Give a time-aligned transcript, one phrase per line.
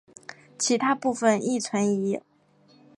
[0.57, 2.19] 其他部分亦存疑。